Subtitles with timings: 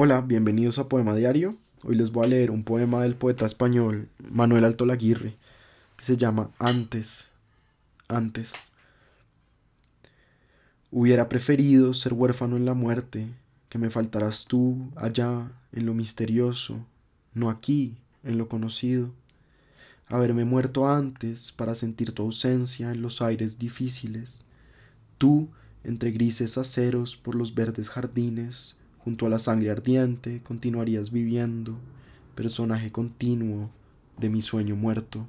[0.00, 1.56] Hola, bienvenidos a Poema Diario.
[1.82, 5.34] Hoy les voy a leer un poema del poeta español Manuel Alto Laguirre
[5.96, 7.32] que se llama Antes.
[8.06, 8.52] Antes.
[10.92, 13.26] Hubiera preferido ser huérfano en la muerte,
[13.68, 16.86] que me faltaras tú allá en lo misterioso,
[17.34, 19.10] no aquí en lo conocido.
[20.06, 24.44] Haberme muerto antes para sentir tu ausencia en los aires difíciles.
[25.18, 25.48] Tú
[25.82, 28.77] entre grises aceros por los verdes jardines,
[29.08, 31.78] junto a la sangre ardiente, continuarías viviendo,
[32.34, 33.70] personaje continuo
[34.18, 35.26] de mi sueño muerto.